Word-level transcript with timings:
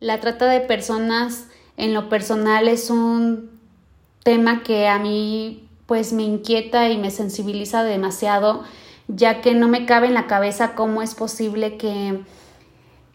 La 0.00 0.20
trata 0.20 0.46
de 0.46 0.60
personas 0.60 1.46
en 1.78 1.94
lo 1.94 2.08
personal 2.10 2.68
es 2.68 2.90
un 2.90 3.50
tema 4.22 4.62
que 4.62 4.88
a 4.88 4.98
mí 4.98 5.66
pues 5.86 6.12
me 6.12 6.22
inquieta 6.22 6.90
y 6.90 6.98
me 6.98 7.10
sensibiliza 7.10 7.82
demasiado, 7.82 8.64
ya 9.08 9.40
que 9.40 9.54
no 9.54 9.68
me 9.68 9.86
cabe 9.86 10.08
en 10.08 10.14
la 10.14 10.26
cabeza 10.26 10.74
cómo 10.74 11.00
es 11.00 11.14
posible 11.14 11.76
que, 11.78 12.20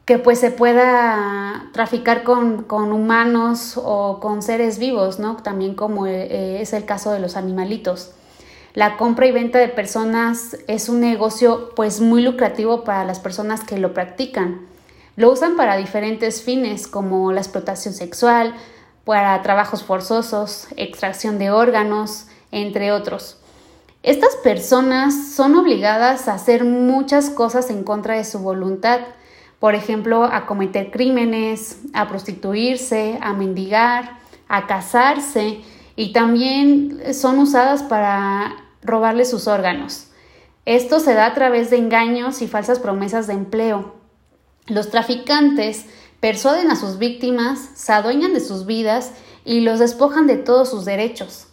que 0.06 0.18
pues 0.18 0.40
se 0.40 0.50
pueda 0.50 1.70
traficar 1.74 2.24
con, 2.24 2.66
humanos 2.70 3.74
o 3.76 4.20
con 4.20 4.42
seres 4.42 4.80
vivos, 4.80 5.20
¿no? 5.20 5.38
También 5.38 5.76
como 5.76 6.08
eh, 6.08 6.62
es 6.62 6.74
el 6.74 6.86
caso 6.86 7.12
de 7.12 7.20
los 7.20 7.36
animalitos. 7.36 8.14
La 8.74 8.98
compra 8.98 9.28
y 9.28 9.32
venta 9.32 9.60
de 9.60 9.68
personas 9.68 10.58
es 10.68 10.90
un 10.90 11.02
negocio 11.02 11.76
pues 11.76 12.00
muy 12.00 12.22
lucrativo 12.22 12.86
para 12.86 13.04
las 13.04 13.20
personas 13.20 13.64
que 13.66 13.78
lo 13.78 13.94
practican. 13.94 14.62
Lo 15.16 15.32
usan 15.32 15.56
para 15.56 15.78
diferentes 15.78 16.42
fines 16.42 16.88
como 16.88 17.32
la 17.32 17.42
explotación 17.42 17.94
sexual, 17.94 18.56
para 19.04 19.42
trabajos 19.42 19.84
forzosos, 19.84 20.68
extracción 20.78 21.38
de 21.38 21.52
órganos, 21.52 22.28
entre 22.52 22.92
otros. 22.92 23.38
Estas 24.04 24.36
personas 24.38 25.36
son 25.36 25.56
obligadas 25.56 26.28
a 26.28 26.34
hacer 26.34 26.64
muchas 26.64 27.30
cosas 27.30 27.70
en 27.70 27.84
contra 27.84 28.16
de 28.16 28.24
su 28.24 28.40
voluntad, 28.40 29.02
por 29.60 29.76
ejemplo, 29.76 30.24
a 30.24 30.48
cometer 30.48 30.90
crímenes, 30.90 31.78
a 31.94 32.08
prostituirse, 32.08 33.20
a 33.22 33.34
mendigar, 33.34 34.18
a 34.48 34.66
casarse 34.66 35.62
y 35.96 36.14
también 36.14 37.00
son 37.14 37.38
usadas 37.38 37.84
para 37.84 38.56
robarle 38.82 39.26
sus 39.26 39.48
órganos. 39.48 40.08
Esto 40.66 41.00
se 41.00 41.14
da 41.14 41.28
a 41.28 41.34
través 41.36 41.70
de 41.70 41.78
engaños 41.78 42.42
y 42.42 42.48
falsas 42.48 42.80
promesas 42.80 43.28
de 43.28 43.34
empleo. 43.34 44.01
Los 44.68 44.90
traficantes 44.90 45.86
persuaden 46.20 46.70
a 46.72 46.76
sus 46.76 46.98
víctimas, 46.98 47.70
se 47.76 47.92
adueñan 47.92 48.34
de 48.34 48.40
sus 48.40 48.66
vidas 48.66 49.12
y 49.44 49.62
los 49.62 49.80
despojan 49.80 50.28
de 50.28 50.38
todos 50.38 50.70
sus 50.70 50.86
derechos. 50.86 51.48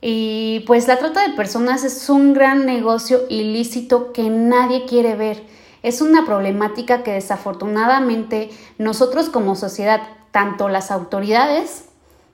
Y 0.00 0.64
pues 0.66 0.88
la 0.88 0.98
trata 0.98 1.26
de 1.26 1.34
personas 1.34 1.84
es 1.84 2.10
un 2.10 2.34
gran 2.34 2.66
negocio 2.66 3.20
ilícito 3.28 4.12
que 4.12 4.28
nadie 4.28 4.84
quiere 4.86 5.14
ver. 5.14 5.44
Es 5.84 6.00
una 6.00 6.26
problemática 6.26 7.04
que 7.04 7.12
desafortunadamente 7.12 8.50
nosotros 8.78 9.28
como 9.28 9.54
sociedad, 9.54 10.02
tanto 10.32 10.68
las 10.68 10.90
autoridades, 10.90 11.84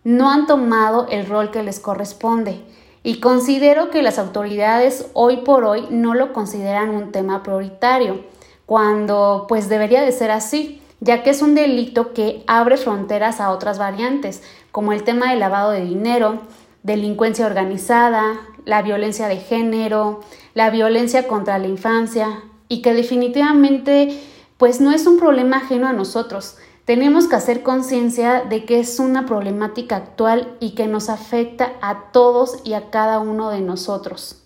no 0.04 0.30
han 0.30 0.46
tomado 0.46 1.06
el 1.10 1.26
rol 1.26 1.50
que 1.50 1.62
les 1.62 1.80
corresponde. 1.80 2.62
Y 3.02 3.20
considero 3.20 3.90
que 3.90 4.02
las 4.02 4.18
autoridades 4.18 5.06
hoy 5.12 5.38
por 5.38 5.64
hoy 5.64 5.86
no 5.90 6.14
lo 6.14 6.32
consideran 6.32 6.90
un 6.90 7.12
tema 7.12 7.42
prioritario, 7.42 8.24
cuando 8.68 9.46
pues 9.48 9.70
debería 9.70 10.02
de 10.02 10.12
ser 10.12 10.30
así, 10.30 10.82
ya 11.00 11.22
que 11.22 11.30
es 11.30 11.40
un 11.40 11.54
delito 11.54 12.12
que 12.12 12.44
abre 12.46 12.76
fronteras 12.76 13.40
a 13.40 13.50
otras 13.50 13.78
variantes, 13.78 14.42
como 14.72 14.92
el 14.92 15.04
tema 15.04 15.30
del 15.30 15.40
lavado 15.40 15.70
de 15.70 15.80
dinero, 15.80 16.40
delincuencia 16.82 17.46
organizada, 17.46 18.38
la 18.66 18.82
violencia 18.82 19.26
de 19.26 19.38
género, 19.38 20.20
la 20.52 20.68
violencia 20.68 21.26
contra 21.26 21.56
la 21.58 21.66
infancia, 21.66 22.42
y 22.68 22.82
que 22.82 22.92
definitivamente 22.92 24.20
pues 24.58 24.82
no 24.82 24.92
es 24.92 25.06
un 25.06 25.18
problema 25.18 25.56
ajeno 25.56 25.88
a 25.88 25.94
nosotros, 25.94 26.58
tenemos 26.84 27.26
que 27.26 27.36
hacer 27.36 27.62
conciencia 27.62 28.42
de 28.42 28.66
que 28.66 28.80
es 28.80 28.98
una 28.98 29.24
problemática 29.24 29.96
actual 29.96 30.58
y 30.60 30.74
que 30.74 30.88
nos 30.88 31.08
afecta 31.08 31.72
a 31.80 32.10
todos 32.12 32.58
y 32.64 32.74
a 32.74 32.90
cada 32.90 33.18
uno 33.18 33.48
de 33.48 33.62
nosotros. 33.62 34.42